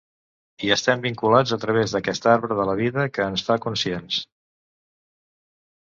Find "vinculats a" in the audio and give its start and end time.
1.03-1.59